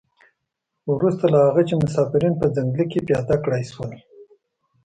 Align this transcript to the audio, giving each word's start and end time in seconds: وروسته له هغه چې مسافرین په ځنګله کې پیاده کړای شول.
وروسته 0.93 1.25
له 1.33 1.39
هغه 1.47 1.61
چې 1.67 1.75
مسافرین 1.83 2.33
په 2.41 2.45
ځنګله 2.55 2.85
کې 2.91 3.05
پیاده 3.07 3.35
کړای 3.43 3.63
شول. 3.71 3.91